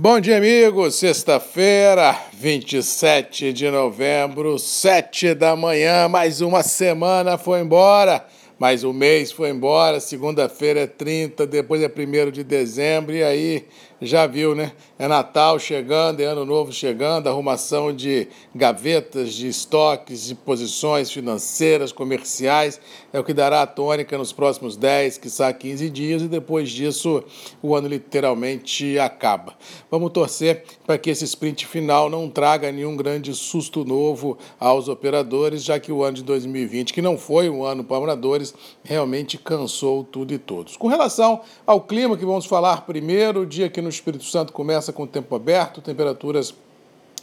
[0.00, 0.94] Bom dia, amigos.
[0.94, 6.06] Sexta-feira, 27 de novembro, 7 da manhã.
[6.06, 8.24] Mais uma semana foi embora.
[8.60, 9.98] Mais um mês foi embora.
[9.98, 13.12] Segunda-feira é 30, depois é 1 de dezembro.
[13.12, 13.66] E aí
[14.00, 14.72] já viu, né?
[14.98, 21.92] É Natal chegando, é Ano Novo chegando, arrumação de gavetas, de estoques, de posições financeiras,
[21.92, 22.80] comerciais,
[23.12, 27.22] é o que dará a tônica nos próximos 10, quiçá 15 dias, e depois disso
[27.62, 29.54] o ano literalmente acaba.
[29.90, 35.64] Vamos torcer para que esse sprint final não traga nenhum grande susto novo aos operadores,
[35.64, 40.04] já que o ano de 2020, que não foi um ano para operadores, realmente cansou
[40.04, 40.76] tudo e todos.
[40.76, 44.92] Com relação ao clima, que vamos falar primeiro, o dia que no Espírito Santo começa
[44.92, 46.54] com o tempo aberto, temperaturas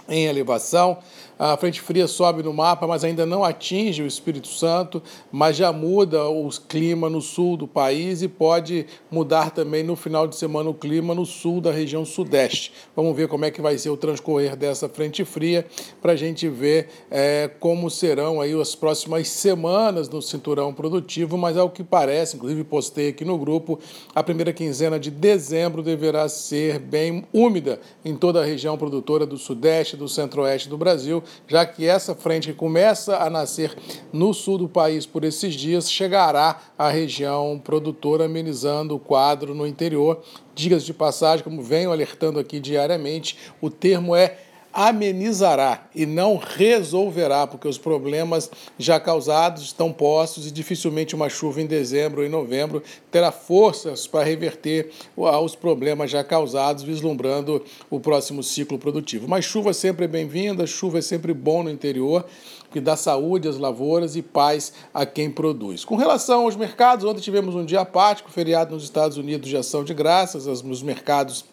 [0.08, 0.98] em elevação.
[1.38, 5.70] A frente fria sobe no mapa, mas ainda não atinge o Espírito Santo, mas já
[5.74, 10.70] muda o clima no sul do país e pode mudar também no final de semana
[10.70, 12.72] o clima no sul da região sudeste.
[12.96, 15.66] Vamos ver como é que vai ser o transcorrer dessa frente fria
[16.02, 21.58] para a gente ver é, como serão aí as próximas semanas no cinturão produtivo, mas
[21.58, 23.78] ao que parece, inclusive postei aqui no grupo,
[24.14, 29.38] a primeira quinzena de dezembro deverá ser bem úmida em toda a região produtora do
[29.38, 33.76] sudeste, do centro-oeste do Brasil já que essa frente que começa a nascer
[34.12, 39.66] no sul do país por esses dias chegará à região produtora, amenizando o quadro no
[39.68, 40.22] interior.
[40.54, 44.38] Digas de passagem, como venho alertando aqui diariamente, o termo é
[44.76, 51.62] amenizará e não resolverá, porque os problemas já causados estão postos e dificilmente uma chuva
[51.62, 58.02] em dezembro ou em novembro terá forças para reverter os problemas já causados, vislumbrando o
[58.02, 59.30] próximo ciclo produtivo.
[59.30, 62.26] Mas chuva sempre é bem-vinda, chuva é sempre bom no interior,
[62.70, 65.86] que dá saúde às lavouras e paz a quem produz.
[65.86, 69.86] Com relação aos mercados, ontem tivemos um dia apático, feriado nos Estados Unidos de ação
[69.86, 71.46] de graças, os mercados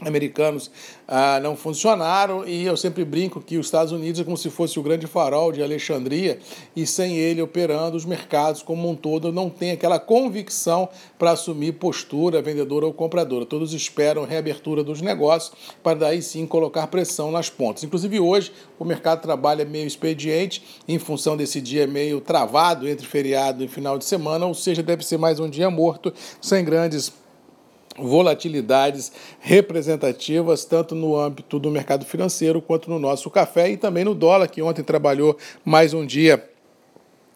[0.00, 0.70] americanos
[1.06, 4.78] ah, não funcionaram e eu sempre brinco que os Estados Unidos é como se fosse
[4.78, 6.38] o grande farol de Alexandria
[6.74, 10.88] e sem ele operando os mercados como um todo não tem aquela convicção
[11.18, 13.44] para assumir postura vendedora ou compradora.
[13.44, 15.52] Todos esperam reabertura dos negócios
[15.82, 17.84] para daí sim colocar pressão nas pontas.
[17.84, 23.62] Inclusive hoje o mercado trabalha meio expediente em função desse dia meio travado entre feriado
[23.62, 27.12] e final de semana, ou seja, deve ser mais um dia morto sem grandes
[27.98, 34.14] volatilidades representativas, tanto no âmbito do mercado financeiro quanto no nosso café e também no
[34.14, 36.53] dólar, que ontem trabalhou mais um dia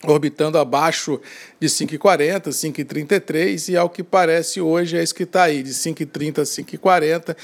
[0.04, 1.20] orbitando abaixo
[1.58, 6.38] de 5,40, 5,33 e ao que parece hoje é isso que está aí, de 5,30
[6.38, 7.36] a 5,40.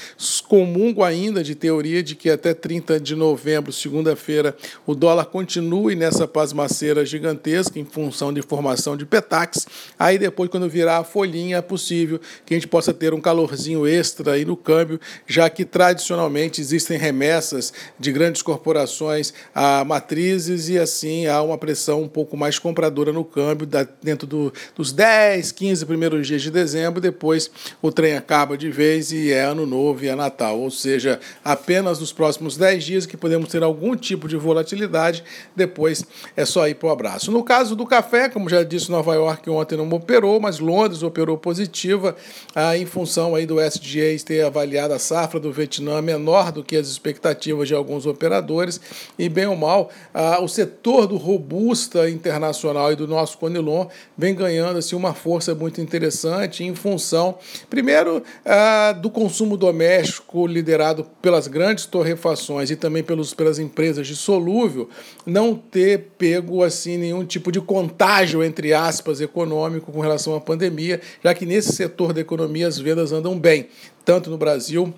[0.47, 4.55] Comungo ainda de teoria de que até 30 de novembro, segunda-feira,
[4.85, 9.67] o dólar continue nessa pasmaceira gigantesca em função de formação de petax.
[9.99, 13.85] Aí depois, quando virar a folhinha, é possível que a gente possa ter um calorzinho
[13.85, 20.77] extra aí no câmbio, já que tradicionalmente existem remessas de grandes corporações a matrizes e
[20.77, 23.67] assim há uma pressão um pouco mais mais compradora no câmbio
[24.03, 27.49] dentro do, dos 10, 15 primeiros dias de dezembro, depois
[27.81, 30.59] o trem acaba de vez e é ano novo e é Natal.
[30.59, 35.23] Ou seja, apenas nos próximos 10 dias que podemos ter algum tipo de volatilidade,
[35.55, 36.05] depois
[36.37, 37.31] é só ir para o abraço.
[37.31, 41.39] No caso do café, como já disse, Nova York ontem não operou, mas Londres operou
[41.39, 42.15] positiva,
[42.53, 46.75] ah, em função aí do SGA ter avaliado a safra do Vietnã menor do que
[46.75, 48.79] as expectativas de alguns operadores,
[49.17, 53.87] e bem ou mal, ah, o setor do robusta internacional internacional e do nosso Conilon
[54.17, 57.37] vem ganhando assim, uma força muito interessante em função,
[57.69, 64.15] primeiro, ah, do consumo doméstico liderado pelas grandes torrefações e também pelos, pelas empresas de
[64.15, 64.89] solúvel,
[65.25, 70.99] não ter pego assim nenhum tipo de contágio, entre aspas, econômico com relação à pandemia,
[71.23, 73.67] já que nesse setor da economia as vendas andam bem,
[74.03, 74.93] tanto no Brasil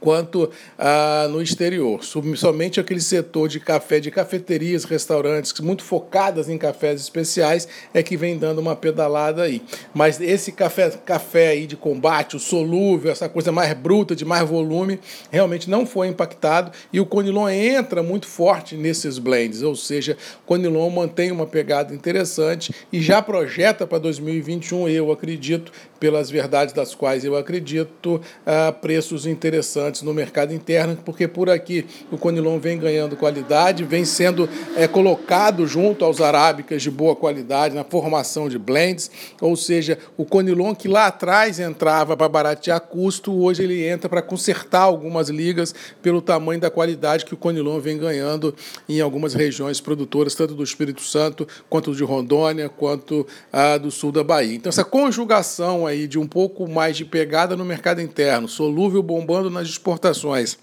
[0.00, 2.02] quanto ah, no exterior.
[2.04, 8.16] Somente aquele setor de café, de cafeterias, restaurantes, muito focadas em cafés especiais, é que
[8.16, 9.62] vem dando uma pedalada aí.
[9.94, 14.48] Mas esse café, café aí de combate, o solúvel, essa coisa mais bruta, de mais
[14.48, 20.16] volume, realmente não foi impactado e o Conilon entra muito forte nesses blends, ou seja,
[20.42, 26.74] o Conilon mantém uma pegada interessante e já projeta para 2021, eu acredito, pelas verdades
[26.74, 32.58] das quais eu acredito, ah, preços interessantes no mercado interno, porque por aqui o Conilon
[32.58, 38.48] vem ganhando qualidade, vem sendo é, colocado junto aos arábicas de boa qualidade na formação
[38.48, 39.10] de blends,
[39.40, 44.22] ou seja, o Conilon que lá atrás entrava para baratear custo, hoje ele entra para
[44.22, 48.54] consertar algumas ligas pelo tamanho da qualidade que o Conilon vem ganhando
[48.88, 54.12] em algumas regiões produtoras, tanto do Espírito Santo, quanto de Rondônia, quanto ah, do sul
[54.12, 54.54] da Bahia.
[54.54, 59.50] Então essa conjugação aí de um pouco mais de pegada no mercado interno, solúvel bombando
[59.50, 60.58] nas exportações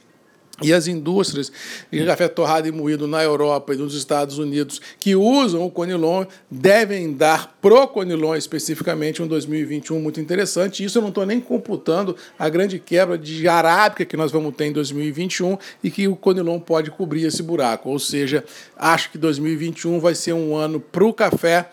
[0.61, 1.51] e as indústrias
[1.91, 6.25] de café torrado e moído na Europa e nos Estados Unidos que usam o Conilon
[6.49, 10.83] devem dar pro Conilon especificamente um 2021 muito interessante.
[10.83, 14.65] Isso eu não estou nem computando a grande quebra de arábica que nós vamos ter
[14.65, 17.89] em 2021 e que o Conilon pode cobrir esse buraco.
[17.89, 18.45] Ou seja,
[18.77, 21.71] acho que 2021 vai ser um ano para o café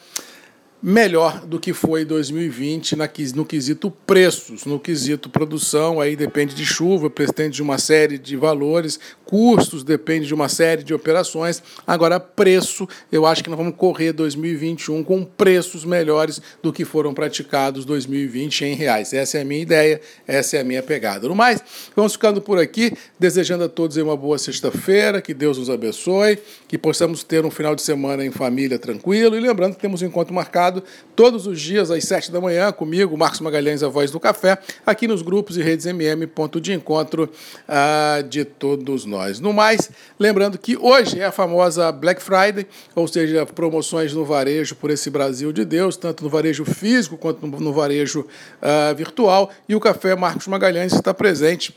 [0.82, 2.97] melhor do que foi 2020
[3.35, 8.37] no quesito preços, no quesito produção, aí depende de chuva, depende de uma série de
[8.37, 11.62] valores, custos, depende de uma série de operações.
[11.87, 17.12] Agora, preço, eu acho que nós vamos correr 2021 com preços melhores do que foram
[17.12, 19.12] praticados 2020 em reais.
[19.12, 21.29] Essa é a minha ideia, essa é a minha pegada.
[21.29, 21.62] No mais,
[21.94, 26.79] vamos ficando por aqui, desejando a todos uma boa sexta-feira, que Deus nos abençoe, que
[26.79, 30.35] possamos ter um final de semana em família tranquilo e lembrando que temos um encontro
[30.35, 30.69] marcado
[31.17, 35.06] todos os dias às sete da manhã comigo, Marcos Magalhães, a voz do café, aqui
[35.06, 37.31] nos grupos e redes MM, ponto de encontro
[37.69, 39.40] uh, de todos nós.
[39.40, 44.75] No mais, lembrando que hoje é a famosa Black Friday, ou seja, promoções no varejo
[44.76, 49.75] por esse Brasil de Deus, tanto no varejo físico quanto no, varejo uh, virtual, e
[49.75, 51.75] o Café Marcos Magalhães está presente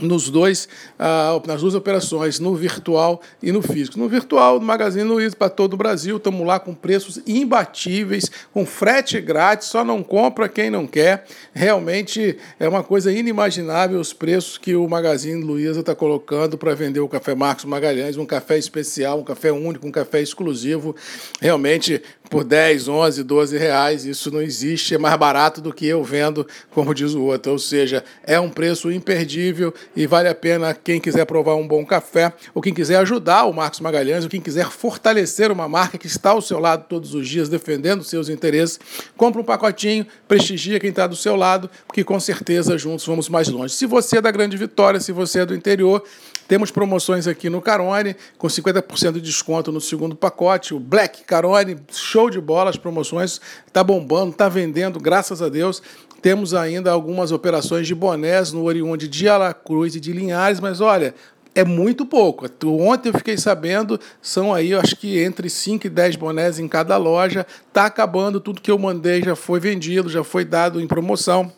[0.00, 3.98] nos dois, uh, nas duas operações, no virtual e no físico.
[3.98, 8.64] No virtual, no Magazine Luiza para todo o Brasil, estamos lá com preços imbatíveis, com
[8.66, 11.24] frete grátis, só não compra quem não quer.
[11.54, 17.00] Realmente é uma coisa inimaginável os preços que o Magazine Luiza está colocando para vender
[17.00, 20.94] o Café Marcos Magalhães, um café especial, um café único, um café exclusivo.
[21.40, 26.02] Realmente por 10, 11, 12 reais, isso não existe, é mais barato do que eu
[26.02, 27.52] vendo, como diz o outro.
[27.52, 31.84] Ou seja, é um preço imperdível e vale a pena quem quiser provar um bom
[31.84, 36.06] café, ou quem quiser ajudar o Marcos Magalhães, ou quem quiser fortalecer uma marca que
[36.06, 38.78] está ao seu lado todos os dias, defendendo seus interesses,
[39.16, 43.48] compra um pacotinho, prestigia quem está do seu lado, porque com certeza juntos vamos mais
[43.48, 43.74] longe.
[43.74, 46.02] Se você é da Grande Vitória, se você é do interior,
[46.48, 50.74] temos promoções aqui no Carone, com 50% de desconto no segundo pacote.
[50.74, 55.82] O Black Carone, show de bola, as promoções, está bombando, está vendendo, graças a Deus.
[56.22, 61.14] Temos ainda algumas operações de bonés no Oriunde de Alacruz e de Linhares, mas olha,
[61.54, 62.46] é muito pouco.
[62.64, 66.68] Ontem eu fiquei sabendo, são aí, eu acho que entre 5 e 10 bonés em
[66.68, 67.46] cada loja.
[67.66, 71.50] Está acabando, tudo que eu mandei já foi vendido, já foi dado em promoção.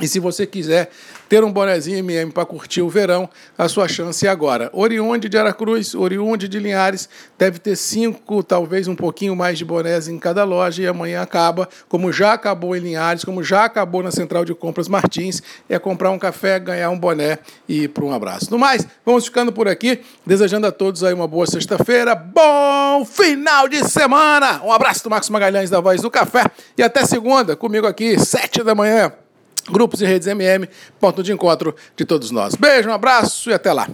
[0.00, 0.90] E se você quiser
[1.28, 4.70] ter um bonezinho MM para curtir o verão, a sua chance é agora.
[4.72, 10.08] Oriunde de Aracruz, oriunde de Linhares, deve ter cinco, talvez um pouquinho mais de bonés
[10.08, 14.10] em cada loja e amanhã acaba, como já acabou em Linhares, como já acabou na
[14.10, 18.12] Central de Compras Martins, é comprar um café, ganhar um boné e ir para um
[18.12, 18.50] abraço.
[18.50, 23.68] No mais, vamos ficando por aqui, desejando a todos aí uma boa sexta-feira, bom final
[23.68, 24.62] de semana!
[24.64, 26.44] Um abraço do Marcos Magalhães da Voz do Café
[26.76, 29.12] e até segunda, comigo aqui, sete da manhã.
[29.70, 30.68] Grupos e redes MM,
[30.98, 32.54] ponto de encontro de todos nós.
[32.54, 33.88] Beijo, um abraço e até lá.